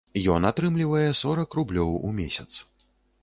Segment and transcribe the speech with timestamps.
[0.35, 2.49] Ён атрымлівае сорак рублёў у месяц.